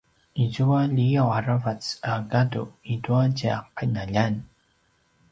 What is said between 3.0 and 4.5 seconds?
tua tja qinaljan